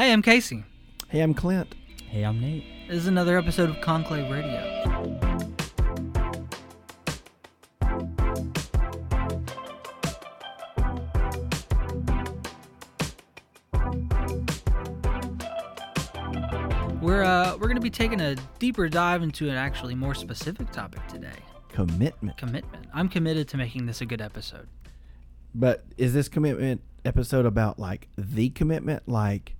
[0.00, 0.64] Hey, I'm Casey.
[1.08, 1.74] Hey, I'm Clint.
[2.08, 2.64] Hey, I'm Nate.
[2.88, 5.12] This is another episode of Conclave Radio.
[17.02, 21.06] We're uh we're gonna be taking a deeper dive into an actually more specific topic
[21.08, 21.28] today.
[21.68, 22.38] Commitment.
[22.38, 22.86] Commitment.
[22.94, 24.66] I'm committed to making this a good episode.
[25.54, 29.56] But is this commitment episode about like the commitment, like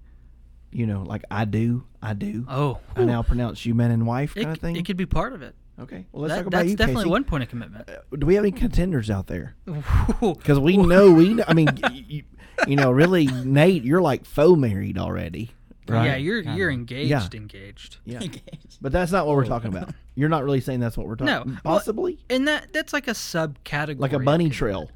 [0.72, 4.36] you know, like I do, I do, Oh, I now pronounce you man and wife
[4.36, 4.76] it, kind of thing?
[4.76, 5.54] it could be part of it.
[5.80, 7.10] okay, well let's That- talk about that's you, definitely Casey.
[7.10, 7.88] one point of commitment.
[7.88, 9.54] Uh, Do we have any contenders out there?
[10.20, 11.34] Because we know we.
[11.34, 12.22] Know, I mean, you,
[12.66, 15.50] you know, really, Nate, you're like faux married already,
[15.88, 16.04] right?
[16.06, 16.58] Yeah, you're Kinda.
[16.58, 17.10] you're engaged.
[17.10, 17.40] Yeah.
[17.40, 17.96] Engaged.
[18.04, 18.20] Yeah.
[18.82, 19.92] But that's not what we're talking about.
[20.14, 21.26] You're not really saying that's what we're talking.
[21.52, 24.00] No, well, possibly And that that's like a subcategory.
[24.00, 24.90] like a of bunny trail,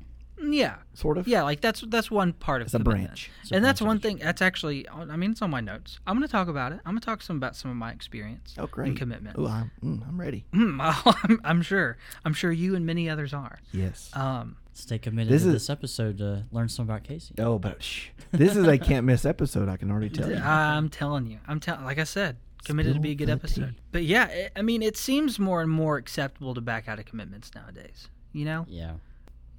[0.53, 0.77] Yeah.
[0.95, 1.27] sort of.
[1.29, 3.31] Yeah, like that's that's one part of It's a branch.
[3.43, 4.19] It's a and that's one thing.
[4.19, 5.99] That's actually, I mean, it's on my notes.
[6.07, 6.81] I'm going to talk about it.
[6.85, 8.89] I'm going to talk some about some of my experience Oh, great.
[8.89, 9.37] in commitment.
[9.39, 10.45] Oh, I'm, mm, I'm ready.
[10.55, 11.97] Hmm, I'm, I'm sure.
[12.25, 13.59] I'm sure you and many others are.
[13.73, 14.11] Yes.
[14.15, 17.35] Um, Stay committed This to is- this episode to learn some about Casey.
[17.39, 18.09] Oh, but shh.
[18.33, 19.69] this is a can't miss episode.
[19.69, 20.37] I can already tell you.
[20.37, 21.39] I'm telling you.
[21.47, 21.85] I'm telling.
[21.85, 23.71] Like I said, committed to be a good episode.
[23.77, 23.83] tea.
[23.93, 27.05] But yeah, it, I mean, it seems more and more acceptable to back out of
[27.05, 28.09] commitments nowadays.
[28.33, 28.67] You know?
[28.69, 28.95] Yeah.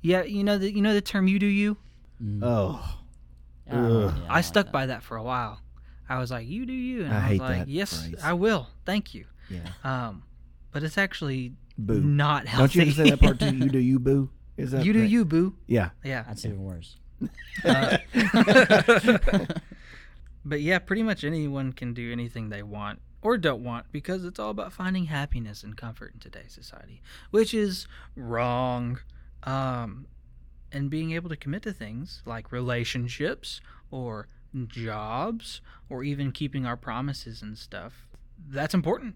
[0.06, 0.24] Yeah.
[0.24, 1.78] You know the you know the term "you do you."
[2.24, 2.40] Mm.
[2.44, 2.98] Oh,
[3.70, 4.08] I don't know.
[4.08, 4.16] ugh.
[4.18, 4.72] Yeah, I like stuck that.
[4.72, 5.62] by that for a while.
[6.08, 8.22] I was like, "You do you," and I I, was hate like, that "Yes, phrase.
[8.24, 8.68] I will.
[8.86, 9.62] Thank you." yeah.
[9.84, 10.24] Um,
[10.72, 12.02] but it's actually Boo.
[12.02, 13.56] not Don't you have to say that part too?
[13.56, 14.30] You do you, boo.
[14.58, 15.10] Is that you do right?
[15.10, 15.56] you, boo.
[15.68, 15.90] Yeah.
[16.04, 16.24] Yeah.
[16.24, 16.96] That's even worse.
[17.64, 17.98] Uh,
[20.46, 24.40] but yeah, pretty much anyone can do anything they want or don't want because it's
[24.40, 29.00] all about finding happiness and comfort in today's society, which is wrong.
[29.46, 30.08] Um,
[30.72, 34.28] and being able to commit to things like relationships or
[34.68, 38.08] jobs or even keeping our promises and stuff,
[38.50, 39.16] that's important.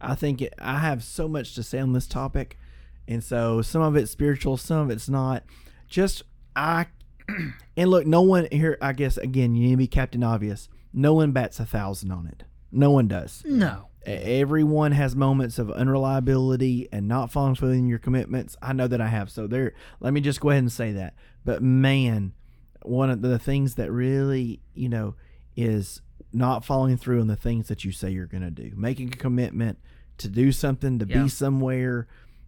[0.00, 2.58] I think it, I have so much to say on this topic,
[3.06, 5.44] and so some of it's spiritual, some of it's not.
[5.88, 6.22] Just
[6.54, 6.86] I,
[7.76, 8.78] and look, no one here.
[8.80, 10.68] I guess again, you need to be Captain Obvious.
[10.92, 12.44] No one bats a thousand on it.
[12.70, 13.42] No one does.
[13.44, 13.88] No.
[14.06, 18.56] Everyone has moments of unreliability and not following through in your commitments.
[18.62, 19.30] I know that I have.
[19.30, 21.14] So there, let me just go ahead and say that.
[21.44, 22.32] But man,
[22.82, 25.14] one of the things that really, you know,
[25.56, 26.00] is
[26.32, 28.72] not following through on the things that you say you're going to do.
[28.76, 29.78] Making a commitment
[30.18, 31.24] to do something, to Yeah.
[31.24, 32.06] be somewhere,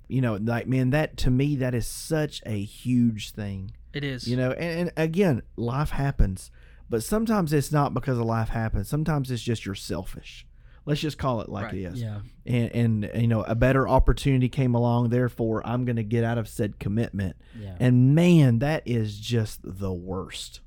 [0.09, 3.73] you know, like man, that to me that is such a huge thing.
[3.93, 4.29] It is.
[4.29, 6.51] You know, and, and again, life happens,
[6.89, 8.89] but sometimes it's not because of life happens.
[8.89, 10.47] Sometimes it's just you're selfish.
[10.87, 11.75] Let's just call it like Right.
[11.75, 12.03] it is.
[12.03, 12.21] Yeah.
[12.47, 15.11] And, and you know, a better opportunity came along.
[15.11, 17.37] Therefore, I'm going to get out of said commitment.
[17.59, 17.77] Yeah.
[17.79, 20.61] And man, that is just the worst.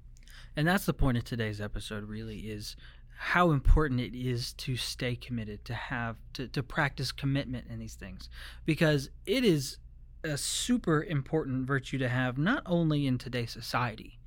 [0.55, 2.75] And that's the point of today's episode really is
[3.17, 7.95] how important it is to stay committed, to have to, to practice commitment in these
[7.95, 8.29] things.
[8.65, 9.77] Because it is
[10.23, 14.19] a super important virtue to have not only in today's society,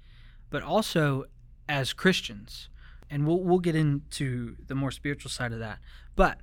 [0.50, 1.24] but also
[1.68, 2.68] as Christians.
[3.10, 5.78] And we'll we'll get into the more spiritual side of that.
[6.16, 6.40] But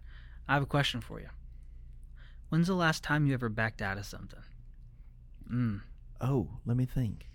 [0.47, 1.27] I have a question for you.
[2.49, 4.39] When's the last time you ever backed out of something?
[5.51, 5.81] Mm.
[6.21, 7.29] Oh, let me think.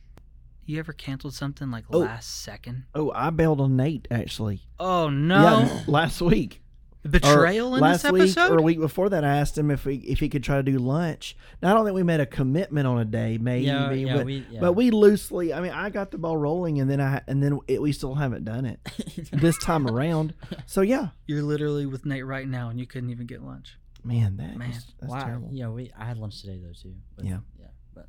[0.65, 2.01] You ever canceled something like Oh.
[2.01, 2.85] last second?
[2.95, 4.63] Oh, I bailed on Nate actually.
[4.79, 5.43] Oh no!
[5.61, 6.63] Yeah, last week.
[7.09, 8.53] Or Betrayal in last this week episode?
[8.53, 10.63] or a week before that, I asked him if he if he could try to
[10.63, 11.37] do lunch.
[11.63, 14.27] Now I don't think we made a commitment on a day, maybe, Yeah, yeah, but,
[14.27, 14.61] we- yeah.
[14.61, 15.53] but we loosely.
[15.55, 18.15] I mean, I got the ball rolling, and then I and then it, we still
[18.15, 18.81] haven't done it
[19.33, 20.35] this time around.
[20.67, 23.79] So yeah, You're literally with Nate right now, and you couldn't even get lunch.
[24.05, 25.21] man, that Man, is- that's wow.
[25.25, 25.49] terrible.
[25.53, 26.95] Yeah, we I had lunch today though too.
[27.17, 27.39] But, Yeah.
[27.59, 28.03] Yeah.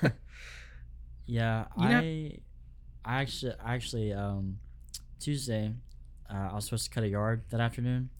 [0.00, 0.12] But
[1.26, 2.38] yeah, You know- I
[3.04, 4.58] I actually I actually um
[5.20, 5.72] Tuesday
[6.30, 8.10] uh, I was supposed to cut a yard that afternoon.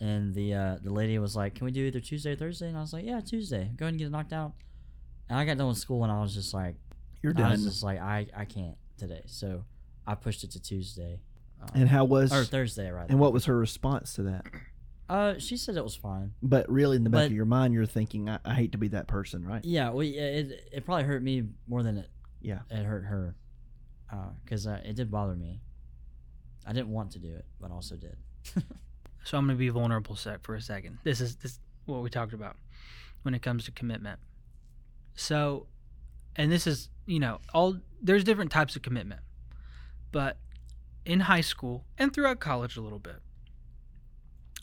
[0.00, 2.76] And the uh, the lady was like, "Can we do either Tuesday or Thursday?" And
[2.76, 3.70] I was like, "Yeah, Tuesday.
[3.76, 4.52] Go ahead and get it knocked out."
[5.28, 6.74] And I got done with school, and I was just like,
[7.22, 9.22] You're done." I was just like, I, I can't today.
[9.26, 9.64] So
[10.06, 11.20] I pushed it to Tuesday.
[11.62, 13.06] Um, And how was or Thursday rather.
[13.10, 14.44] and what was her response to that?
[15.08, 16.32] Uh, she said it was fine.
[16.42, 18.78] But really, in the back But- of your mind, you're thinking, I, I hate to
[18.78, 19.64] be that person, right?
[19.64, 22.60] Yeah, well, yeah, it it probably hurt me more than it Yeah.
[22.70, 23.36] it hurt her,
[24.44, 25.60] because uh, it did bother me.
[26.66, 28.16] I didn't want to do it, but also did.
[29.24, 30.98] So I'm going to be vulnerable sec for a second.
[31.04, 32.56] This is this what we talked about
[33.22, 34.18] when it comes to commitment.
[35.14, 35.66] So,
[36.36, 39.20] and this is you know all there's different types of commitment,
[40.10, 40.38] but
[41.04, 43.20] in high school and throughout college a little bit,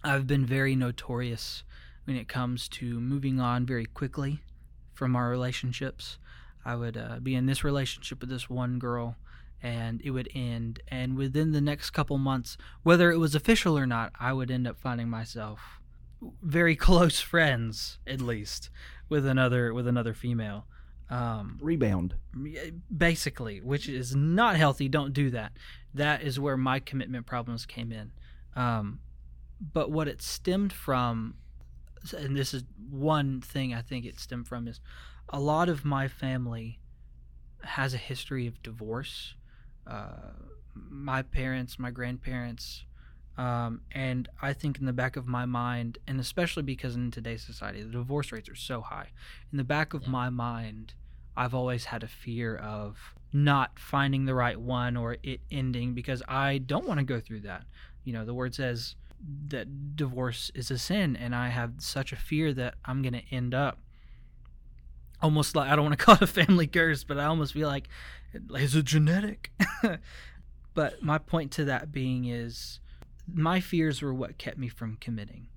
[0.03, 1.63] I've been very notorious
[2.05, 4.41] when it comes to moving on very quickly
[4.93, 6.17] from our relationships.
[6.65, 9.15] I would uh, be in this relationship with this one girl,
[9.61, 10.81] and it would end.
[10.87, 14.67] And within the next couple months, whether it was official or not, I would end
[14.67, 15.79] up finding myself
[16.41, 18.69] very close friends, at least,
[19.07, 20.65] with another with another female.
[21.09, 22.13] Um, Rebound.
[22.95, 24.87] basically, which is not healthy.
[24.87, 25.53] Don't do that.
[25.95, 28.11] That is where my commitment problems came in.
[28.55, 28.99] Um,
[29.73, 31.33] but what it stemmed from,
[32.15, 34.79] and this is one thing I think it stemmed from, is
[35.29, 36.79] a lot of my family
[37.63, 39.35] has a history of divorce.
[39.87, 40.31] Uh,
[40.73, 42.85] my parents, my grandparents,
[43.37, 47.41] um, and I think in the back of my mind, and especially because in today's
[47.43, 49.07] society, the divorce rates are so high.
[49.51, 50.09] In the back of Yeah.
[50.09, 50.93] my mind,
[51.37, 52.97] I've always had a fear of
[53.31, 57.41] not finding the right one or it ending because I don't want to go through
[57.41, 57.65] that.
[58.03, 58.95] You know, the word says
[59.47, 63.23] that divorce is a sin, and I have such a fear that I'm going to
[63.31, 63.79] end up
[65.21, 67.67] almost like I don't want to call it a family curse, but I almost feel
[67.67, 67.89] like
[68.55, 69.51] is it genetic?
[70.73, 72.79] but my point to that being is
[73.31, 75.47] my fears were what kept me from committing.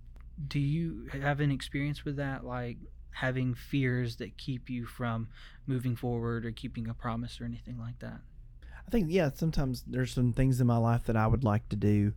[0.49, 2.45] Do you have an experience with that?
[2.45, 2.79] Like
[3.13, 5.29] having fears that keep you from
[5.67, 8.21] moving forward or keeping a promise or anything like that?
[8.87, 11.77] I think yeah, sometimes there's some things in my life that I would like to
[11.77, 12.15] do,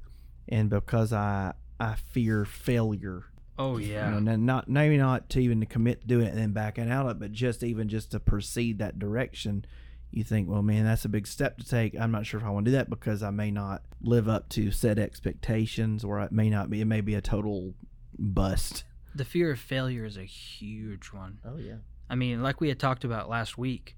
[0.48, 3.26] and because I I fear failure.
[3.58, 6.38] Oh You know, n- not maybe not to even to commit to doing it and
[6.38, 9.66] then backing out of it, but just even just to proceed that direction.
[10.12, 11.98] You think, well, man, that's a big step to take.
[12.00, 14.48] I'm not sure if I want to do that because I may not live up
[14.50, 16.80] to set expectations, or it may not be.
[16.82, 17.74] It may be a total
[18.18, 18.84] bust.
[19.14, 21.40] the fear of failure is a huge one.
[21.46, 21.76] Oh yeah.
[22.10, 23.98] I mean, like we had talked about last week,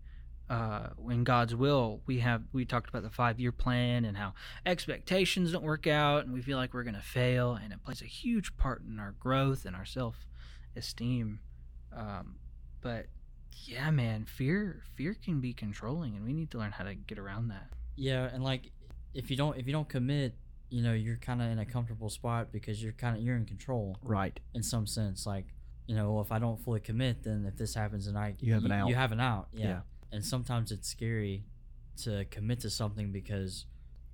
[0.50, 4.34] uh, in God's will, we have we talked about the five year plan and how
[4.66, 8.02] expectations don't work out, and we feel like we're going to fail, and it plays
[8.02, 10.26] a huge part in our growth and our self
[10.76, 11.40] esteem.
[11.96, 12.36] Um,
[12.82, 13.08] but
[13.66, 17.20] yeah, man, fear fear can be controlling, and we need to learn how to get
[17.20, 17.70] around that.
[17.96, 18.72] Yeah, and like
[19.14, 20.36] if you don't if you don't commit,
[20.70, 23.46] you know, you're kind of in a comfortable spot because you're kind of you're in
[23.46, 24.40] control Right.
[24.54, 25.26] in some sense.
[25.26, 25.48] Like,
[25.88, 28.66] you know, if I don't fully commit, then if this happens and I You have
[28.66, 28.88] an out.
[28.90, 29.48] You have an out.
[29.54, 29.66] Yeah.
[29.66, 29.80] Yeah.
[30.12, 31.44] And sometimes it's scary
[32.04, 33.66] to commit to something because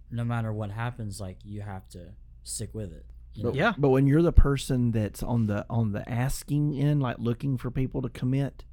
[0.09, 2.13] no matter what happens, like you have to
[2.43, 3.05] stick with it.
[3.35, 3.55] You But.
[3.55, 3.73] Yeah.
[3.77, 7.71] But when you're the person that's on the on the asking end, like looking for
[7.71, 8.63] people to commit,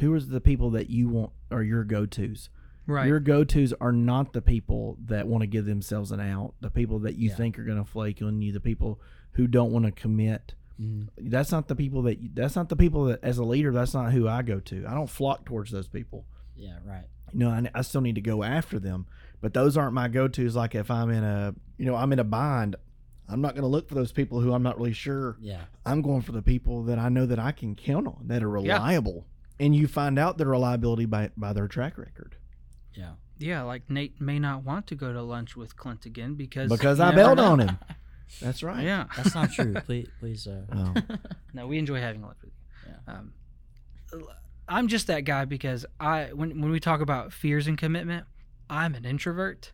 [0.00, 2.48] who is the people that you want are your go tos?
[2.86, 3.06] Right.
[3.06, 6.70] Your go tos are not the people that want to give themselves an out, the
[6.70, 7.36] people that you Yeah.
[7.36, 9.00] think are going to flake on you, the people
[9.32, 10.54] who don't want to commit.
[10.80, 11.08] Mhm.
[11.18, 13.72] That's not the people that you, that's not the people that as a leader.
[13.72, 14.86] That's not who I go to.
[14.86, 16.26] I don't flock towards those people.
[16.56, 16.78] Yeah.
[16.84, 17.04] Right.
[17.32, 19.06] You know, I, I still need to go after them,
[19.40, 20.56] but those aren't my go tos.
[20.56, 22.76] Like if I'm in a you know I'm in a bind,
[23.28, 25.62] I'm not going to look for those people who I'm not really sure Yeah.
[25.84, 28.58] I'm going for the people that I know that I can count on, that are
[28.58, 28.74] Yeah.
[28.74, 29.26] reliable.
[29.58, 32.36] And you find out their reliability by, by their track record.
[32.94, 33.12] Yeah.
[33.38, 37.00] yeah, like Nate may not want to go to lunch with Clint again because Because
[37.00, 37.78] I bailed on him.
[38.40, 38.84] That's right.
[38.84, 39.06] Yeah.
[39.16, 39.74] That's not true.
[39.86, 40.46] please, please.
[40.46, 40.94] Uh, Oh.
[41.52, 42.92] No, we enjoy having lunch with you.
[43.08, 43.14] Yeah.
[43.14, 43.32] Um,
[44.68, 48.26] I'm just that guy because I when when we talk about fears and commitment,
[48.68, 49.72] I'm an introvert.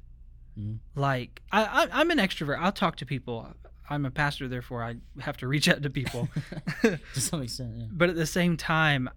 [0.59, 0.79] Mhm.
[0.95, 2.59] Like I, I I'm an extrovert.
[2.61, 3.55] I'll talk to people.
[3.89, 6.29] I'm a pastor, therefore I have to reach out to people.
[6.83, 7.73] to some extent.
[7.77, 7.87] Yeah.
[7.91, 9.09] but at the same time,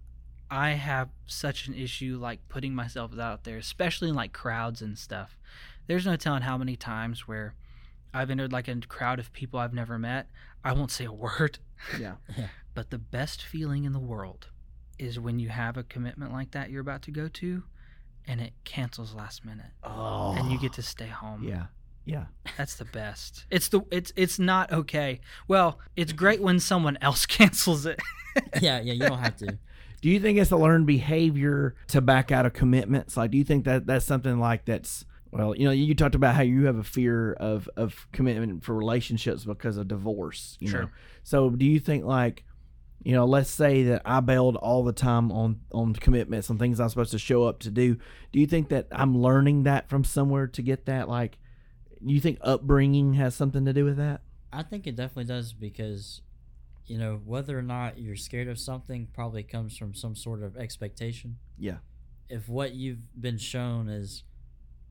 [0.50, 4.98] I have such an issue like putting myself out there, especially in like crowds and
[4.98, 5.38] stuff.
[5.86, 7.54] There's no telling how many times where
[8.12, 10.28] I've entered like a crowd of people I've never met.
[10.64, 11.58] I won't say a word.
[11.98, 12.14] Yeah.
[12.74, 14.48] But the best feeling in the world
[14.98, 17.62] is when you have a commitment like that you're about to go to
[18.26, 20.34] and it cancels last minute Oh.
[20.36, 20.84] and you get to oh.
[20.84, 21.44] stay home.
[21.44, 21.66] Yeah.
[22.04, 22.26] Yeah.
[22.56, 23.46] That's the best.
[23.50, 25.20] It's the it's it's not okay.
[25.48, 28.00] Well, it's great when someone else cancels it.
[28.60, 28.80] yeah.
[28.80, 28.92] Yeah.
[28.94, 29.58] You don't have to.
[30.02, 33.16] Do you think it's a learned behavior to back out of commitments?
[33.16, 36.34] Like, do you think that that's something like that's well, you know, you talked about
[36.34, 40.56] how you have a fear of of commitment for relationships because of divorce.
[40.60, 40.82] You Sure.
[40.82, 40.88] know,
[41.24, 42.44] so do you think like,
[43.02, 46.80] you know, let's say that I bailed all the time on on commitments on things
[46.80, 47.96] I'm supposed to show up to do.
[48.32, 51.08] Do you think that I'm learning that from somewhere to get that?
[51.08, 51.38] Like,
[52.00, 54.22] you think upbringing has something to do with that?
[54.52, 56.22] I think it definitely does because,
[56.86, 60.56] you know, whether or not you're scared of something probably comes from some sort of
[60.56, 61.36] expectation.
[61.58, 61.78] Yeah.
[62.28, 64.24] If what you've been shown is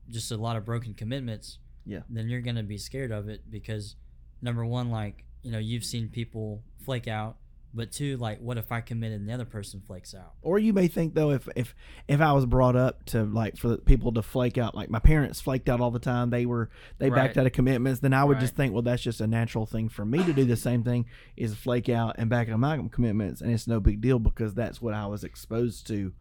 [0.08, 2.00] just a lot of broken commitments, Yeah.
[2.08, 3.96] then you're gonna be scared of it because,
[4.40, 7.36] number one, like you know, you've seen people flake out,
[7.76, 10.32] but two, like, what if I committed and the other person flakes out?
[10.42, 11.74] Or you may think though, if if
[12.08, 15.40] if I was brought up to like for people to flake out, like my parents
[15.40, 18.40] flaked out all the time, they were they backed out of commitments, then I would
[18.40, 20.44] just think, well, that's just a natural thing for me to do.
[20.44, 21.06] The same thing
[21.36, 24.80] is flake out and back out my commitments, and it's no big deal because that's
[24.80, 26.12] what I was exposed to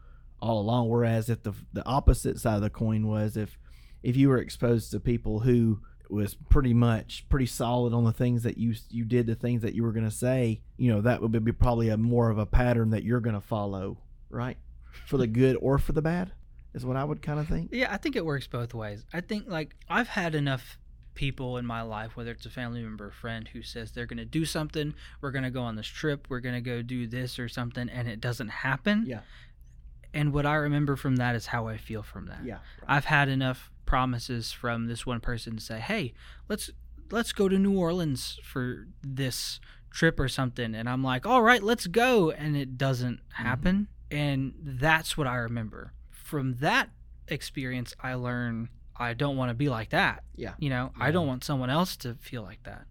[0.41, 0.89] all along.
[0.89, 3.57] Whereas if the the opposite side of the coin was if
[4.03, 5.79] if you were exposed to people who
[6.11, 9.73] was pretty much pretty solid on the things that you you did the things that
[9.73, 12.45] you were going to say you know that would be probably a more of a
[12.45, 13.97] pattern that you're going to follow
[14.29, 14.57] right
[15.05, 16.31] for the good or for the bad
[16.73, 19.05] is what i would kind of think Yeah, I think it works both ways.
[19.13, 20.77] I think like I've had enough
[21.13, 24.17] people in my life, whether it's a family member or friend, who says they're going
[24.17, 27.07] to do something, we're going to go on this trip, we're going to go do
[27.07, 29.05] this or something, and it doesn't happen.
[29.07, 29.21] Yeah.
[30.13, 32.43] And what I remember from that is how I feel from that.
[32.43, 32.57] yeah
[32.87, 36.13] I've had enough promises from this one person to say, "Hey,
[36.49, 36.69] let's
[37.11, 39.59] let's go to New Orleans for this
[39.91, 43.43] trip or something." And I'm like, "All right, let's go." And it doesn't mm-hmm.
[43.43, 43.87] happen.
[44.11, 45.93] And that's what I remember.
[46.09, 46.89] From that
[47.27, 50.23] experience, I learn I don't want to be like that.
[50.35, 50.53] Yeah.
[50.57, 52.85] You know, I don't want someone else to feel like that.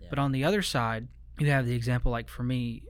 [0.00, 0.06] Yeah.
[0.10, 2.84] But on the other side, you have the example like for me,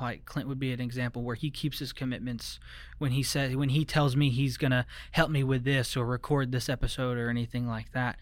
[0.00, 2.58] like Clint would be an example where he keeps his commitments
[2.98, 6.52] when he says when he tells me he's gonna help me with this or record
[6.52, 8.18] this episode or anything like that.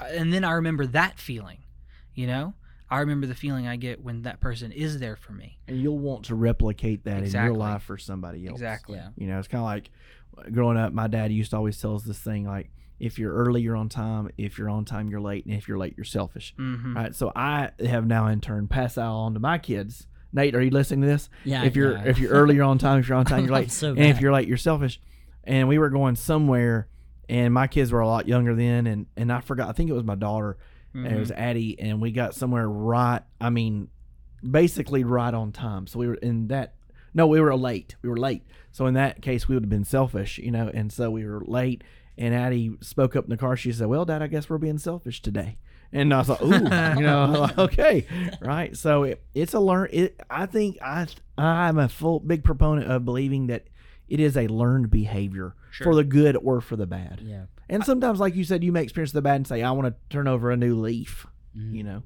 [0.00, 1.58] Uh, And then I remember that feeling,
[2.14, 2.54] you know?
[2.88, 5.58] I remember the feeling I get when that person is there for me.
[5.66, 8.96] and you'll want to replicate that in your life for somebody else Exactly.
[8.98, 9.08] Yeah.
[9.16, 9.90] You know, it's kind of like
[10.52, 10.92] growing up.
[10.92, 12.70] My dad used to always tell us this thing like,
[13.00, 14.30] if you're early, you're on time.
[14.38, 15.44] If you're on time, you're late.
[15.46, 16.54] And if you're late, you're selfish.
[16.58, 16.96] Mm-hmm.
[16.96, 17.14] Right.
[17.14, 20.06] So I have now in turn passed that on to my kids.
[20.36, 21.28] Nate, are you listening to this?
[21.44, 22.04] Yeah, If you're yeah.
[22.04, 23.00] if you're early, you're on time.
[23.00, 23.72] If you're on time, you're late.
[23.72, 25.00] so and if you're late, you're selfish.
[25.42, 26.88] And we were going somewhere,
[27.28, 29.68] and my kids were a lot younger then, and and I forgot.
[29.68, 30.56] I think it was my daughter.
[30.94, 31.40] and it was Mm-hmm.
[31.42, 33.20] Addie, and we got somewhere right.
[33.40, 33.88] I mean,
[34.48, 35.86] basically right on time.
[35.86, 36.74] So we were in that.
[37.14, 37.96] No, we were late.
[38.02, 38.42] We were late.
[38.72, 40.70] So in that case, we would have been selfish, you know.
[40.72, 41.82] And so we were late.
[42.18, 43.56] And Addie spoke up in the car.
[43.56, 45.58] She said, "Well, Dad, I guess we're being selfish today."
[45.92, 46.46] And I was like, "Ooh,
[47.00, 48.06] you know, okay,
[48.40, 49.88] right." So it, it's a learn.
[49.92, 50.20] It.
[50.28, 51.06] I think I
[51.38, 53.66] I'm a full big proponent of believing that
[54.08, 55.84] it is a learned behavior Sure.
[55.86, 57.20] for the good or for the bad.
[57.22, 57.44] Yeah.
[57.68, 59.94] And sometimes, like you said, you may experience the bad and say, "I want to
[60.10, 61.26] turn over a new leaf."
[61.56, 61.72] Mhm.
[61.74, 62.02] You know.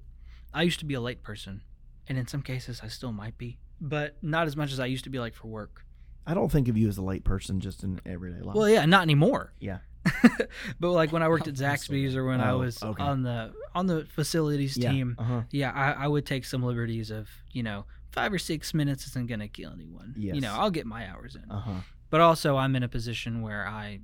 [0.53, 1.63] I used to be a late person,
[2.09, 5.05] and in some cases I still might be, but not as much as I used
[5.05, 5.85] to be like for work.
[6.27, 8.55] I don't think of you as a late person just in everyday life.
[8.57, 9.53] Well, yeah, not anymore.
[9.61, 9.79] yeah.
[10.81, 13.03] but like when I worked at Zaxby's or when I Oh, was okay.
[13.03, 14.93] on the on the facilities Yeah.
[14.93, 15.43] team, Uh-huh.
[15.51, 19.29] yeah, I, I would take some liberties of you know five or six minutes isn't
[19.29, 20.15] gonna kill anyone.
[20.17, 20.35] Yes.
[20.35, 21.51] You know, I'll get my hours in.
[21.51, 21.81] Uh-huh.
[22.11, 24.01] But also, I'm in a position where I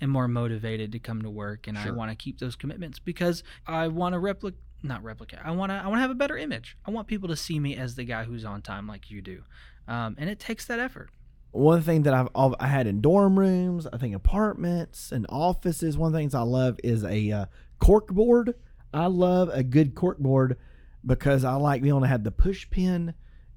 [0.00, 3.42] am more motivated to come to work, and I want to keep those commitments because
[3.66, 4.60] I want to replicate.
[4.82, 5.38] Not replicate.
[5.44, 5.76] I want to.
[5.76, 6.76] I want to have a better image.
[6.84, 9.42] I want people to see me as the guy who's on time, like you do,
[9.88, 11.10] um, and it takes that effort.
[11.56, 15.96] One thing that I've al- I had in dorm rooms, I think apartments and offices.
[15.96, 17.46] One of the things I love is a uh,
[17.78, 18.54] cork board.
[18.92, 20.56] I love a good cork board
[21.04, 23.14] because I like being able to have the push pin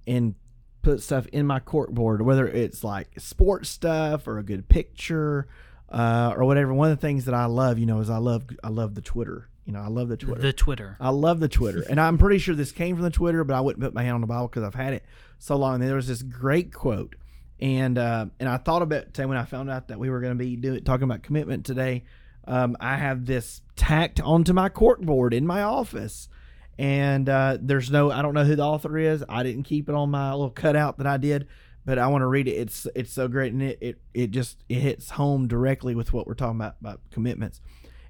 [0.08, 0.36] and
[0.82, 5.48] put stuff in my cork board, whether it's like sports stuff or a good picture
[5.90, 6.74] uh, or whatever.
[6.74, 9.02] One of the things that I love, you know, is I love I love the
[9.02, 9.50] Twitter.
[9.66, 10.42] You know, I love the Twitter.
[10.42, 10.98] The Twitter.
[11.00, 13.62] I love the Twitter, and I'm pretty sure this came from the Twitter, but I
[13.62, 15.04] wouldn't put my hand on the Bible because I've had it
[15.38, 15.76] so long.
[15.76, 17.16] And there was this great quote,
[17.60, 20.38] and uh, and I thought about today when I found out that we were going
[20.38, 22.04] to be doing talking about commitment today.
[22.48, 26.30] Um, I have this tacked onto my cork board in my office,
[26.78, 29.24] and uh, there's no I don't know who the author is.
[29.28, 31.48] I didn't keep it on my little cutout that I did,
[31.86, 32.54] but I want to read it.
[32.54, 36.28] It's it's so great, and it it, it just it hits home directly with what
[36.28, 37.62] we're talking about about commitments.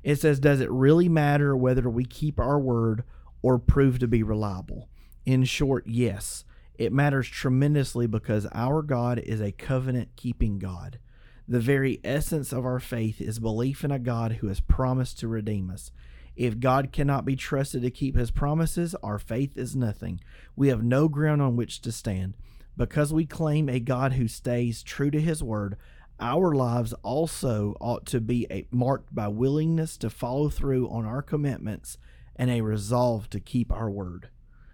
[0.04, 3.04] It says, Does it really matter whether we keep our word
[3.42, 4.90] or prove to be reliable?
[5.26, 6.46] In short, yes.
[6.80, 10.98] It matters tremendously because our God is a covenant keeping God.
[11.46, 15.28] The very essence of our faith is belief in a God who has promised to
[15.28, 15.92] redeem us.
[16.38, 20.22] If God cannot be trusted to keep his promises, our faith is nothing.
[20.56, 22.36] We have no ground on which to stand.
[22.78, 25.76] Because we claim a God who stays true to his word,
[26.18, 31.22] our lives also ought to be a, marked by willingness to follow through on our
[31.22, 31.98] commitments
[32.38, 34.30] and a resolve to keep our word.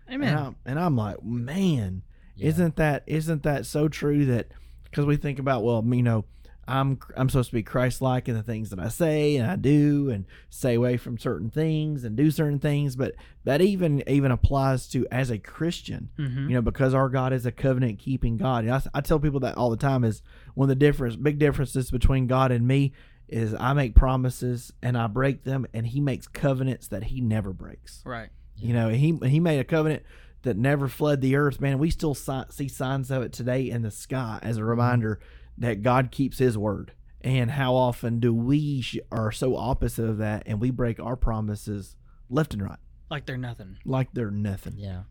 [0.10, 0.30] Amen.
[0.30, 2.04] And I'm, and I'm like, man,
[2.36, 2.48] Yeah.
[2.50, 4.48] isn't that isn't that so true that
[4.84, 6.26] because we think about well, you know,
[6.68, 10.10] I'm I'm supposed to be Christ-like in the things that I say and I do
[10.10, 14.88] and stay away from certain things and do certain things, but that even even applies
[14.90, 18.68] to as a Christian hmm you know because our god is a covenant keeping god
[18.68, 20.22] I, I tell people that all the time is
[20.54, 22.94] one of the difference big differences between god and me
[23.28, 27.52] is i make promises and i break them and he makes covenants that he never
[27.54, 28.30] breaks Right.
[28.58, 30.04] You know he he made a covenant
[30.44, 33.82] that never fled the earth man we still si- see signs of it today in
[33.82, 34.70] the sky as a mm-hmm.
[34.70, 35.20] reminder
[35.58, 40.18] that god keeps his word and how often do we sh- are so opposite of
[40.20, 41.96] that and we break our promises
[42.30, 43.78] left and right Like they're nothing.
[43.86, 45.04] like they're nothing Yeah.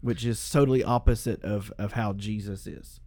[0.00, 3.00] which is totally opposite of of how Jesus is.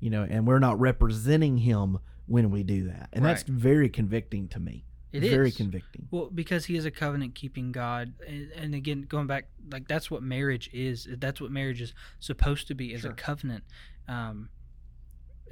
[0.00, 3.08] You know, and we're not representing him when we do that.
[3.12, 4.84] And that's very convicting to me.
[5.12, 5.56] It very is.
[5.56, 6.06] convicting.
[6.10, 10.10] Well, because he is a covenant keeping God, and, and again, going back, like that's
[10.10, 11.08] what marriage is.
[11.18, 13.12] That's what marriage is supposed to be, is Sure.
[13.12, 13.64] a covenant.
[14.06, 14.50] Um,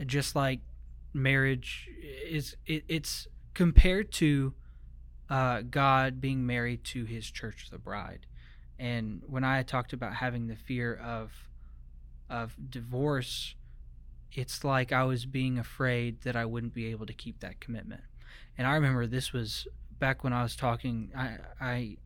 [0.04, 0.60] just like
[1.14, 1.88] marriage
[2.28, 4.52] is, it, it's compared to
[5.30, 8.26] uh, God being married to His church, the bride.
[8.78, 11.32] And when I talked about having the fear of
[12.28, 13.54] of divorce,
[14.32, 18.02] it's like I was being afraid that I wouldn't be able to keep that commitment.
[18.58, 19.66] And I remember this was
[19.98, 21.10] back when I was talking.
[21.16, 21.96] I I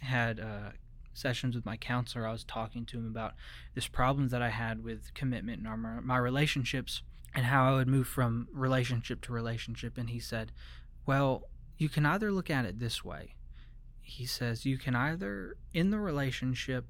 [0.00, 0.70] had uh,
[1.12, 2.26] sessions with my counselor.
[2.26, 3.34] I was talking to him about
[3.74, 7.02] this problem that I had with commitment in our, my relationships
[7.34, 9.98] and how I would move from relationship to relationship.
[9.98, 10.52] And he said,
[11.04, 11.44] "Well,
[11.76, 13.34] you can either look at it this way."
[14.00, 16.86] He says you can either in the relationship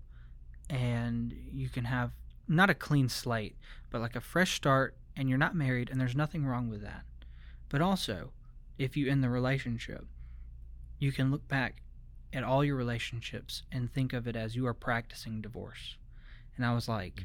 [0.68, 2.12] and you can have
[2.48, 3.56] not a clean slate,
[3.90, 7.02] but like a fresh start, and you're not married, and there's nothing wrong with that.
[7.68, 8.32] But also,
[8.78, 10.06] if you end the relationship,
[10.98, 11.82] you can look back
[12.32, 15.96] at all your relationships and think of it as you are practicing divorce.
[16.56, 17.22] And I was like,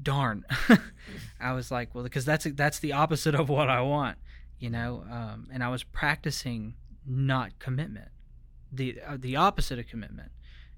[0.00, 0.44] darn.
[1.40, 4.18] I was like, well, because that's that's the opposite of what I want,
[4.58, 5.04] you know.
[5.10, 6.74] Um, and I was practicing
[7.06, 8.08] not commitment,
[8.72, 10.32] the uh, the opposite of commitment,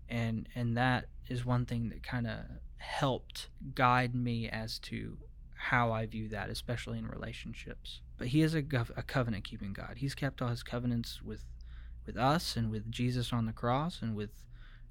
[0.08, 2.40] and and that is one thing that kind of
[2.76, 5.16] helped guide me as to
[5.64, 8.00] how I view that, especially in relationships.
[8.18, 9.94] But he is a, gov- a covenant keeping God.
[9.96, 11.42] He's kept all his covenants with
[12.06, 14.42] with us and with Jesus on the cross and with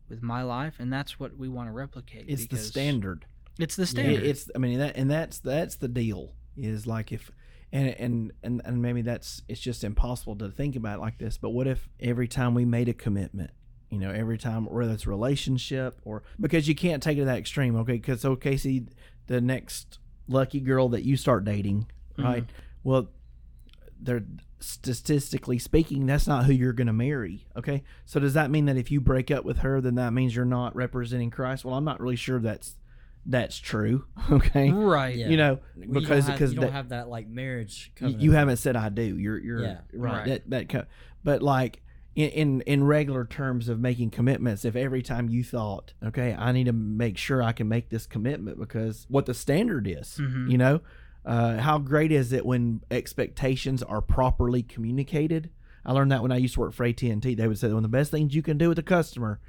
[0.10, 2.26] with my life, and that's what we want to replicate.
[2.28, 3.26] It's the standard.
[3.60, 4.24] It's the standard.
[4.24, 7.30] it's I mean that and that's that's the deal is like if
[7.72, 11.38] and and and and maybe that's it's just impossible to think about it like this.
[11.38, 13.52] But what if every time we made a commitment,
[13.92, 17.38] you know, every time whether it's relationship or because you can't take it to that
[17.38, 17.94] extreme, okay?
[17.94, 18.88] Because so Casey,
[19.28, 21.88] the next lucky girl that you start dating,
[22.18, 22.24] mm-hmm.
[22.24, 22.46] right?
[22.84, 23.10] Well,
[24.02, 24.24] they're
[24.60, 27.46] statistically speaking, that's not who you're going to marry.
[27.58, 27.84] Okay.
[28.06, 30.46] So does that mean that if you break up with her, then that means you're
[30.46, 31.66] not representing Christ?
[31.66, 32.76] Well, I'm not really sure that's
[33.26, 34.06] that's true.
[34.32, 34.72] Okay.
[34.72, 35.16] right.
[35.16, 35.30] Yeah.
[35.30, 37.92] You know, You don't because have- because you don't that- have that like marriage.
[37.96, 38.24] y- Covenant.
[38.24, 39.18] you haven't said I do.
[39.18, 39.78] You're you're Yeah.
[39.94, 40.14] right.
[40.14, 40.26] Right.
[40.28, 40.86] That that co-
[41.24, 41.82] but like
[42.16, 46.52] in, in in regular terms of making commitments, if every time you thought, okay, I
[46.52, 50.52] need to make sure I can make this commitment because what the standard is, Mhm.
[50.52, 50.82] you know,
[51.26, 55.50] uh, how great is it when expectations are properly communicated?
[55.86, 57.36] I learned that when I used to work for AT and T.
[57.36, 59.40] They would say one of the best things you can do with a customer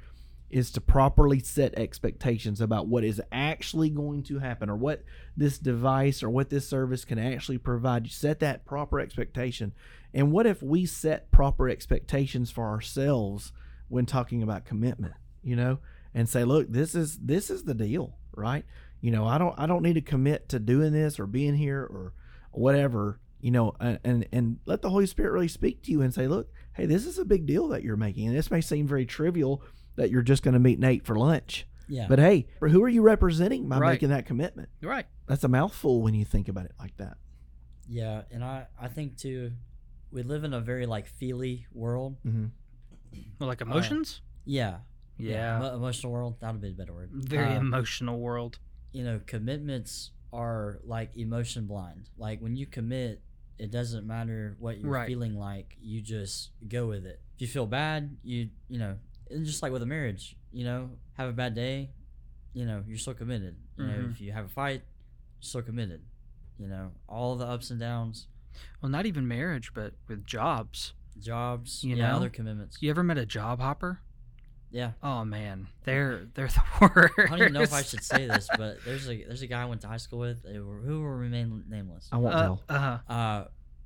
[0.49, 5.03] is to properly set expectations about what is actually going to happen or what
[5.35, 8.05] this device or what this service can actually provide.
[8.05, 9.73] You set that proper expectation.
[10.15, 13.51] And what if we set proper expectations for ourselves
[13.89, 15.77] when talking about commitment, you know,
[16.13, 18.65] and say, look, this is this is the deal, right?
[19.01, 21.81] You know, I don't I don't need to commit to doing this or being here
[21.81, 22.13] or
[22.51, 26.13] whatever, you know, and and, and let the Holy Spirit really speak to you and
[26.13, 28.27] say, look, hey, this is a big deal that you're making.
[28.27, 29.61] And this may seem very trivial
[29.97, 31.67] that you're just going to meet Nate for lunch.
[31.87, 32.07] Yeah.
[32.09, 33.91] But hey, who are you representing by Right.
[33.91, 34.69] making that commitment?
[34.81, 35.05] Right.
[35.27, 37.17] That's a mouthful when you think about it like that.
[37.87, 39.51] yeah, and I I think too,
[40.15, 42.15] we live in a very like feely world.
[42.25, 42.45] Mm-hmm.
[43.39, 44.21] Well, like emotions.
[44.45, 44.77] Yeah.
[45.17, 45.57] yeah.
[45.57, 46.33] emo- emotional world.
[46.39, 47.09] That would be a better word.
[47.11, 48.57] Very Uh, emotional world.
[48.93, 52.09] you know, commitments are like emotion blind.
[52.17, 53.21] Like when you commit,
[53.57, 55.07] it doesn't matter what you're Right.
[55.07, 55.77] feeling like.
[55.81, 57.19] You just go with it.
[57.35, 58.97] If you feel bad, you you know,
[59.29, 61.91] and just like with a marriage, you know, have a bad day,
[62.53, 63.55] you know, you're still committed.
[63.77, 64.11] You know, Mhm.
[64.11, 64.81] if you have a fight,
[65.39, 66.01] you're still committed.
[66.57, 68.27] You know, all the ups and downs,
[68.81, 70.93] Well, not even marriage, but with jobs.
[71.19, 72.15] jobs, You yeah, know?
[72.17, 72.77] other commitments.
[72.81, 73.99] You ever met a job hopper?
[74.71, 74.91] Yeah.
[75.01, 77.13] Oh man, they're they're the worst.
[77.17, 79.61] I don't even know if I should say this, but there's a there's a guy
[79.61, 80.65] I went to high school with who
[81.01, 82.09] will remain nameless.
[82.11, 82.63] I won't Uh tell.
[82.69, 82.97] huh.
[83.07, 83.45] Uh,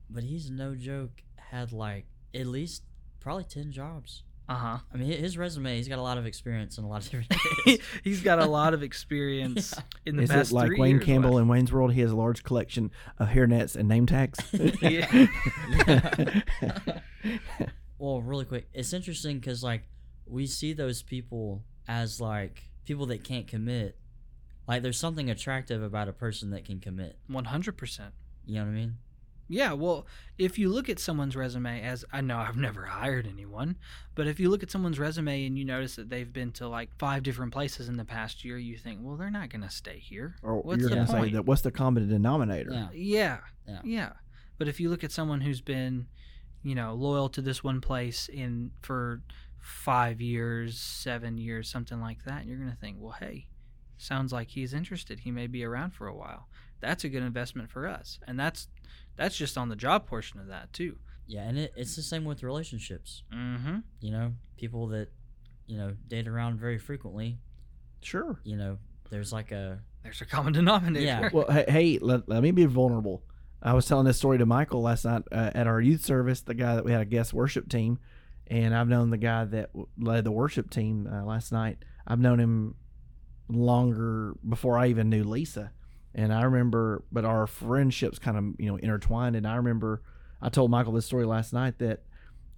[0.09, 1.11] but he's no joke.
[1.35, 2.83] Had like at least
[3.19, 4.23] probably ten jobs.
[4.49, 4.77] Uh huh.
[4.91, 5.77] I mean, his resume.
[5.77, 7.31] He's got a lot of experience in a lot of different
[7.67, 7.81] areas.
[8.03, 9.75] He's got a lot of experience
[10.07, 11.41] in the Is past it like three Wayne years, Campbell Wes.
[11.41, 11.93] in Wayne's World?
[11.93, 14.39] He has a large collection of hairnets and name tags.
[14.81, 15.27] Yeah.
[17.99, 19.83] well, really quick, it's interesting because like
[20.25, 23.97] we see those people as like people that can't commit.
[24.67, 27.17] Like there's something attractive about a person that can commit.
[27.27, 28.13] One hundred percent.
[28.45, 28.97] You know what I mean?
[29.51, 30.05] Yeah, well,
[30.37, 33.77] if you look at someone's resume, as I know I've never hired anyone,
[34.13, 36.91] but if you look at someone's resume and you notice that they've been to like
[36.99, 39.97] five different places in the past year, you think, well, they're not going to stay
[39.97, 40.35] here.
[40.43, 42.71] or What's you're the going to say that what's the common denominator?
[42.71, 42.87] Yeah.
[42.93, 43.37] Yeah.
[43.67, 43.79] Yeah.
[43.83, 44.09] Yeah.
[44.59, 46.05] But if you look at someone who's been,
[46.61, 49.21] you know, loyal to this one place in for
[49.59, 53.47] five years, seven years, something like that, you're going to think, well, hey,
[53.97, 55.21] sounds like he's interested.
[55.21, 56.47] He may be around for a while.
[56.81, 58.19] That's a good investment for us.
[58.27, 58.67] And that's
[59.17, 60.97] that's just on the job portion of that too.
[61.27, 63.23] Yeah, and it, it's the same with relationships.
[63.33, 63.77] Mm-hmm.
[64.01, 65.09] You know, people that
[65.67, 67.37] you know date around very frequently.
[68.01, 68.39] Sure.
[68.43, 68.77] You know,
[69.09, 71.05] there's like a There's a common denominator.
[71.05, 71.29] Yeah.
[71.31, 73.23] Well, hey, hey let, let me be vulnerable.
[73.61, 76.41] I was telling this story to Michael last night uh, at our youth service.
[76.41, 77.99] The guy that we had a guest worship team,
[78.47, 81.79] and I've known the guy that w- led the worship team uh, last night.
[82.07, 82.75] I've known him
[83.49, 85.73] longer before I even knew Lisa,
[86.15, 87.03] and I remember.
[87.11, 90.01] But our friendships kind of you know intertwined, and I remember
[90.41, 92.01] I told Michael this story last night that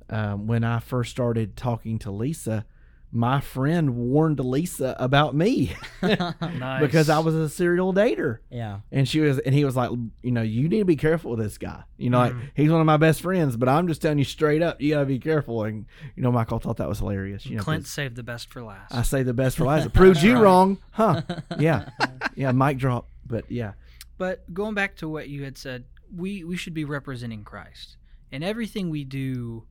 [0.09, 2.65] um, when I first started talking to Lisa,
[3.13, 6.81] my friend warned Lisa about me Nice.
[6.81, 8.37] because I was a serial dater.
[8.49, 8.79] yeah.
[8.91, 9.89] And she was, and he was like,
[10.23, 11.83] you know, you need to be careful with this guy.
[11.97, 12.41] You know, like Mhm.
[12.55, 15.05] he's one of my best friends, but I'm just telling you straight up, you gotta
[15.05, 15.63] be careful.
[15.63, 15.85] And
[16.15, 17.45] you know, Michael thought that was hilarious.
[17.45, 18.93] You know, Clint saved the best for last.
[18.93, 19.85] I say the best for last.
[19.87, 21.21] It proves you wrong, huh?
[21.59, 21.89] Yeah,
[22.35, 22.51] yeah.
[22.53, 23.73] Mic drop, but yeah,
[24.17, 27.97] But going back to what you had said, we we should be representing Christ.
[28.31, 29.65] And everything we do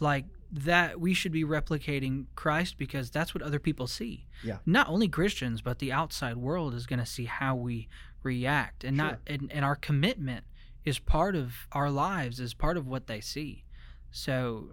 [0.00, 4.26] like that we should be replicating Christ because that's what other people see.
[4.42, 4.58] Yeah.
[4.66, 7.88] Not only Christians, but the outside world is going to see how we
[8.22, 10.44] react and not and, and our commitment
[10.84, 13.64] is part of our lives is part of what they see.
[14.10, 14.72] So,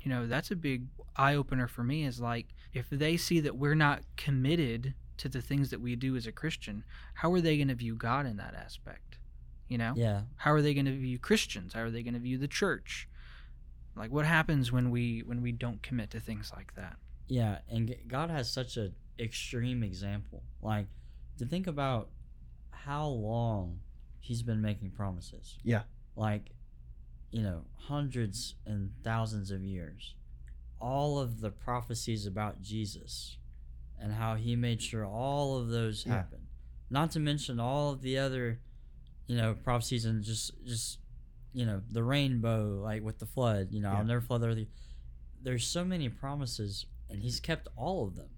[0.00, 3.56] you know, that's a big eye opener for me is like if they see that
[3.56, 7.56] we're not committed to the things that we do as a Christian, how are they
[7.56, 9.18] going to view God in that aspect?
[9.68, 9.92] You know?
[9.96, 10.22] Yeah.
[10.36, 11.74] How are they going to view Christians?
[11.74, 13.08] How are they going to view the church?
[13.98, 16.96] Like what happens when we when we don't commit to things like that?
[17.26, 20.42] Yeah, and God has such a extreme example.
[20.62, 20.86] Like
[21.38, 22.08] to think about
[22.70, 23.80] how long
[24.20, 25.58] He's been making promises.
[25.64, 25.82] Yeah.
[26.14, 26.50] Like,
[27.30, 30.14] you know, hundreds and thousands of years.
[30.80, 33.38] All of the prophecies about Jesus
[34.00, 36.14] and how He made sure all of those Yeah.
[36.14, 36.46] happened.
[36.90, 38.60] Not to mention all of the other,
[39.26, 40.98] you know, prophecies and just just
[41.52, 43.68] you know the rainbow, like with the flood.
[43.72, 43.98] You know, Yeah.
[43.98, 44.66] I'll never flood the earth.
[45.42, 48.28] There's so many promises, and He's kept all of them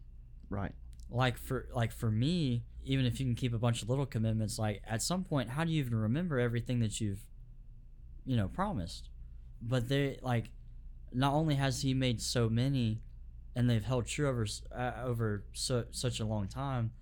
[0.49, 0.73] right.
[1.11, 4.59] like for like for me even if you can keep a bunch of little commitments
[4.59, 7.27] like at some point how do you even remember everything that you've
[8.25, 9.11] you know promised
[9.61, 10.51] but they like
[11.13, 13.03] not only has he made so many
[13.55, 16.93] and they've held true over uh, over so, such a long time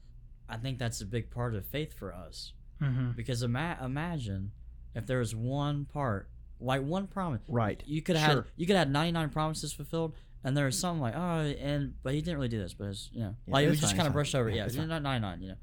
[0.48, 3.10] i think that's a big part of faith for us Mm-hmm.
[3.16, 4.52] because ima- imagine
[4.94, 6.30] if there was one part
[6.60, 7.82] like one promise Right.
[7.86, 8.46] you could have Sure.
[8.56, 12.20] you could have 99 promises fulfilled and there was some like oh and but he
[12.22, 14.02] didn't really do this but it's you know Yeah, like it it's was just kind
[14.06, 15.54] of it's brushed over Yeah, yeah, it's it's not 99 you know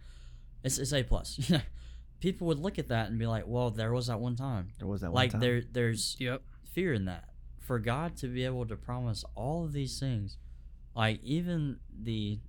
[0.63, 1.63] it's, it's a plus you know
[2.19, 4.87] people would look at that and be like well there was that one time There
[4.87, 5.39] was that one like time.
[5.41, 6.41] there there's Yep.
[6.73, 7.29] fear in that
[7.61, 10.37] for god to be able to promise all of these things
[10.95, 12.39] like even the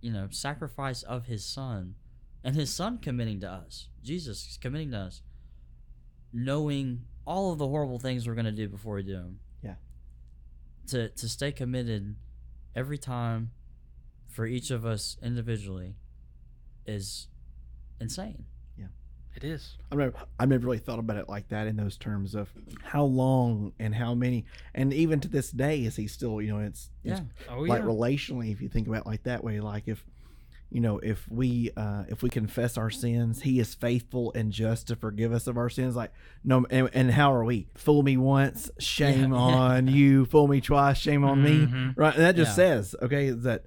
[0.00, 1.94] you know sacrifice of his son
[2.42, 5.22] and his son committing to us jesus is committing to us
[6.32, 9.74] knowing all of the horrible things we're going to do before we do them Yeah.
[10.88, 12.16] to to stay committed
[12.74, 13.50] every time
[14.28, 15.96] for each of us individually
[16.86, 17.28] is
[18.00, 18.44] insane
[19.36, 19.76] It is.
[19.92, 22.50] I've never, I've never really thought about it like that in those terms of
[22.82, 26.60] how long and how many, and even to this day, is he still, you know,
[26.60, 27.86] it's, it's yeah Oh like yeah.
[27.88, 30.04] relationally, if you think about it like that way, like if,
[30.70, 34.86] you know, if we, uh, if we confess our sins, he is faithful and just
[34.88, 35.96] to forgive us of our sins.
[35.96, 36.12] Like,
[36.44, 37.66] no, and, and how are we?
[37.76, 39.36] Fool me once, shame Yeah.
[39.38, 40.26] on you.
[40.26, 41.66] Fool me twice, shame on me.
[41.66, 41.96] Mhm.
[41.96, 42.14] Right.
[42.14, 42.54] And that just Yeah.
[42.82, 43.64] says, okay, that,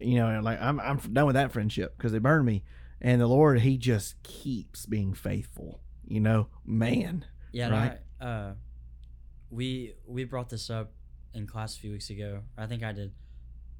[0.00, 2.62] you know, like I'm, I'm done with that friendship because they burned me.
[3.00, 7.24] And the Lord, he just keeps being faithful, you know, man.
[7.52, 7.98] Yeah, Right.
[8.20, 8.54] I, uh,
[9.50, 10.92] we we brought this up
[11.34, 12.40] in class a few weeks ago.
[12.56, 13.12] I think I did,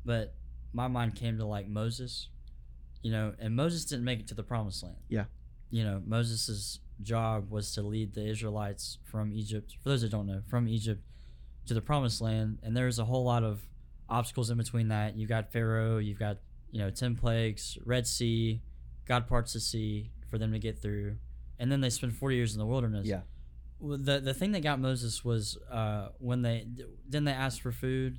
[0.05, 0.35] but
[0.73, 2.29] my mind came to like Moses,
[3.03, 4.97] you know, and Moses didn't make it to the promised land.
[5.09, 5.25] Yeah.
[5.71, 9.77] you know, Moses's job was to lead the Israelites from Egypt.
[9.83, 11.03] For those that don't know, from Egypt
[11.67, 13.61] to the promised land, and there's a whole lot of
[14.09, 15.17] obstacles in between that.
[15.17, 16.39] You've got Pharaoh, you've got
[16.71, 18.63] you know ten plagues, Red Sea,
[19.07, 21.17] God parts the sea for them to get through,
[21.59, 23.07] and then they spend forty years in the wilderness.
[23.07, 23.21] Yeah.
[23.79, 26.67] Well, the the thing that got Moses was uh, when they
[27.09, 28.19] then they asked for food,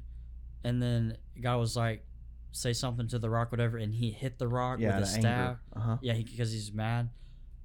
[0.64, 2.06] and then God was like,
[2.52, 5.00] say something to the rock, whatever, and he hit the rock Yeah.
[5.00, 5.58] with a staff.
[5.76, 5.98] Uh huh.
[6.02, 7.10] Yeah, because he's mad,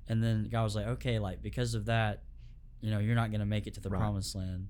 [0.08, 2.22] and then God was like, okay, like because of that,
[2.80, 3.98] you know, you're not gonna make it to the Right.
[4.00, 4.68] promised land.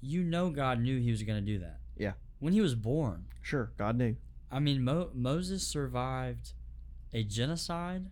[0.00, 1.80] You know, God knew He was gonna do that.
[1.96, 2.12] Yeah.
[2.40, 3.72] When he was born, Sure.
[3.76, 4.16] God knew.
[4.50, 6.52] I mean, Mo- Moses survived
[7.12, 8.10] a genocide,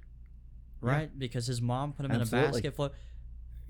[0.82, 0.90] Yeah.
[0.90, 1.18] right?
[1.18, 2.74] Because his mom put him in a basket.
[2.74, 2.92] Float.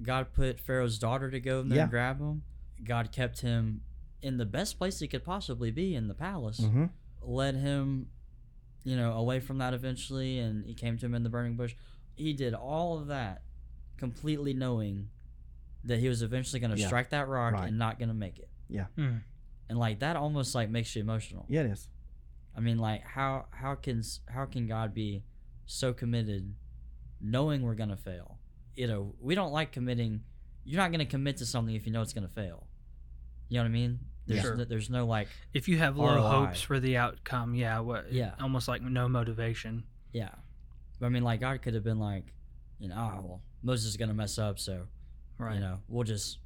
[0.03, 1.83] God put Pharaoh's daughter to go in there Yeah.
[1.85, 2.43] and grab him.
[2.85, 3.81] God kept him
[4.23, 6.61] in the best place he could possibly be in the palace.
[6.61, 6.87] Mm-hmm.
[7.23, 8.09] Led him,
[8.85, 11.75] you know, away from that eventually, and he came to him in the burning bush.
[12.15, 13.43] He did all of that,
[13.97, 15.09] completely knowing
[15.85, 16.87] that he was eventually gonna Yeah.
[16.87, 17.69] strike that rock Right.
[17.69, 18.51] and not gonna make it.
[18.97, 19.23] Mm.
[19.69, 21.47] And like that almost like makes you emotional.
[21.49, 21.89] Yeah, it is.
[22.57, 25.25] I mean, like how how can how can God be
[25.67, 26.55] so committed,
[27.21, 28.39] knowing we're gonna fail?
[28.75, 30.23] You know, we don't like committing.
[30.65, 32.67] You're not gonna commit to something if you know it's gonna fail.
[33.49, 33.99] You know what I mean?
[34.27, 34.57] There's Sure.
[34.57, 36.21] no, there's no like If you have low ROI.
[36.47, 38.13] hopes for the outcome, yeah, what?
[38.13, 38.35] Yeah.
[38.41, 39.85] almost like no motivation.
[40.13, 40.31] yeah.
[40.99, 42.33] But I mean, like God could have been like,
[42.79, 44.87] you know, oh well, Moses is gonna mess up, so
[45.39, 45.55] Right.
[45.55, 46.39] you know we'll just,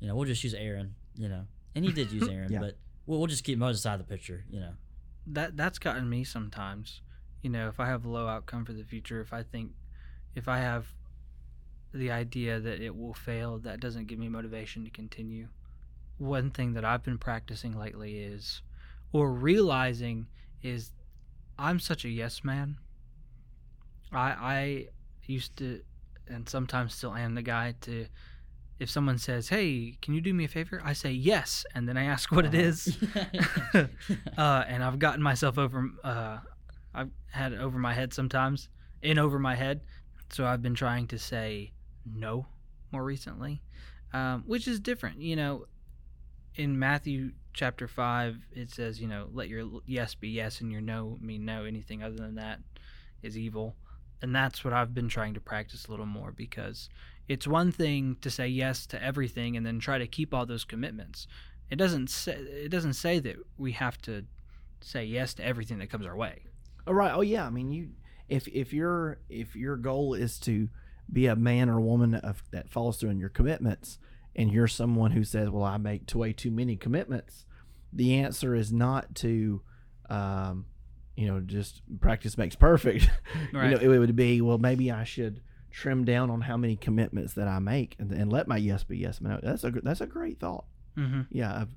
[0.00, 0.94] you know, we'll just use Aaron.
[1.16, 2.60] You know, and he did use Aaron, Yeah.
[2.60, 4.44] but we'll, we'll just keep Moses out of the picture.
[4.48, 4.72] You know.
[5.26, 7.00] That that's gotten me sometimes.
[7.42, 9.72] You know, if I have a low outcome for the future, if I think,
[10.34, 10.86] if I have
[11.92, 15.48] the idea that it will fail, that doesn't give me motivation to continue.
[16.18, 18.62] One thing that I've been practicing lately is,
[19.12, 20.26] or realizing,
[20.62, 20.92] is
[21.58, 22.78] I'm such a yes man.
[24.12, 24.86] I I
[25.26, 25.82] used to,
[26.28, 28.06] and sometimes still am the guy to.
[28.78, 31.96] If someone says, "Hey, can you do me a favor?" I say yes, and then
[31.96, 32.62] I ask what it Uh-huh.
[32.68, 32.98] is.
[34.38, 35.88] uh, and I've gotten myself over.
[36.04, 36.38] Uh,
[36.94, 38.68] I've had it over my head sometimes,
[39.02, 39.80] in over my head.
[40.30, 41.72] So I've been trying to say
[42.04, 42.46] no
[42.92, 43.62] more recently,
[44.12, 45.20] um, which is different.
[45.20, 45.66] You know,
[46.54, 50.80] in Matthew chapter five, it says, you know, let your yes be yes and your
[50.80, 51.64] no mean no.
[51.64, 52.60] Anything other than that
[53.22, 53.76] is evil.
[54.22, 56.88] And that's what I've been trying to practice a little more because
[57.28, 60.64] it's one thing to say yes to everything and then try to keep all those
[60.64, 61.26] commitments
[61.70, 64.24] it doesn't say it doesn't say that we have to
[64.80, 66.42] say yes to everything that comes our way.
[66.86, 67.12] Oh, right.
[67.12, 67.46] Oh, yeah.
[67.46, 67.88] I mean, you
[68.28, 70.68] if if your if your goal is to
[71.12, 73.98] be a man or woman of, that follows through on your commitments,
[74.34, 77.44] and you're someone who says, "Well, I make way too many commitments,"
[77.92, 79.62] the answer is not to,
[80.10, 80.66] um,
[81.16, 83.10] you know, just practice makes perfect.
[83.52, 83.70] Right.
[83.80, 85.40] You know, it would be, well, maybe I should
[85.76, 88.96] trim down on how many commitments that I make, and, and let my yes be
[88.96, 89.20] yes.
[89.20, 90.64] No, that's a that's a great thought.
[90.96, 91.22] mm-hmm.
[91.30, 91.74] Yeah, of,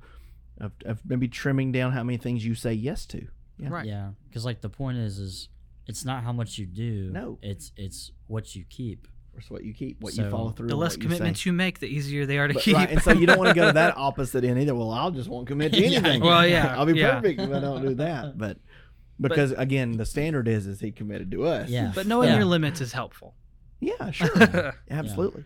[0.62, 3.28] of of maybe trimming down how many things you say yes to.
[3.58, 3.70] Yeah.
[3.70, 3.86] Right.
[3.86, 5.50] Yeah, because like the point is, is
[5.86, 7.10] it's not how much you do.
[7.12, 7.40] No.
[7.42, 9.08] it's it's what you keep.
[9.38, 10.68] It's what you keep, what So, you follow through.
[10.70, 12.54] The less what commitments you, you make, the easier they are to.
[12.54, 12.76] But- keep.
[12.76, 14.76] right, and so you don't want to go to that opposite end either.
[14.76, 16.22] Well, I'll just won't commit to Yeah, anything.
[16.22, 17.16] Well, yeah, I'll be yeah.
[17.16, 18.38] perfect if I don't do that.
[18.38, 18.58] But
[19.22, 21.70] because again, the standard is is he committed to us.
[21.70, 21.92] Yeah.
[21.94, 22.38] but knowing Yeah.
[22.38, 23.36] your limits is helpful.
[23.80, 25.46] Yeah, sure, absolutely.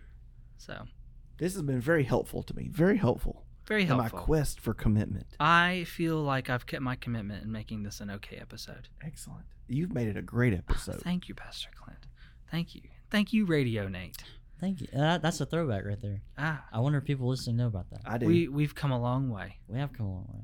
[0.57, 0.85] So
[1.37, 2.69] This has been very helpful to me.
[2.71, 5.25] Very helpful very in my quest for commitment.
[5.39, 8.89] I feel like I've kept my commitment in making this an okay episode.
[9.03, 9.45] Excellent.
[9.67, 11.01] You've made it a great episode.
[11.01, 12.05] Thank you, Pastor Clint.
[12.51, 12.81] Thank you.
[13.09, 14.23] Thank you, Radio Nate.
[14.59, 14.87] Thank you.
[14.93, 16.21] That, that's a throwback right there.
[16.37, 18.01] Ah, I wonder if people listening know about that.
[18.05, 18.25] I do.
[18.25, 19.57] we we've come a long way.
[19.67, 20.41] We have come a long way.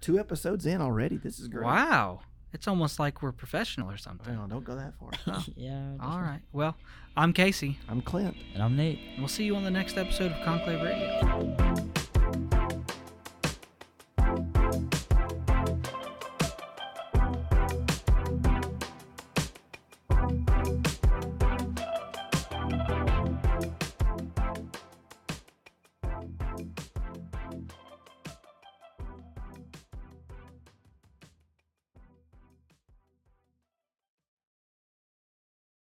[0.00, 1.16] Two episodes in already.
[1.16, 1.64] This is great.
[1.64, 2.20] Wow,
[2.56, 4.34] it's almost like we're professional or something.
[4.34, 5.10] Well, don't go that far.
[5.26, 5.44] Oh.
[5.56, 5.90] yeah.
[5.98, 6.28] that's All right.
[6.30, 6.40] right.
[6.54, 6.74] Well,
[7.14, 7.78] I'm Casey.
[7.86, 8.34] I'm Clint.
[8.54, 8.98] And I'm Nate.
[9.18, 11.95] We'll see you on the next episode of Conclave Radio.